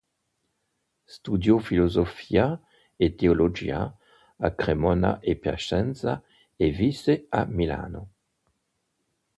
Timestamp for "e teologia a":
2.95-4.49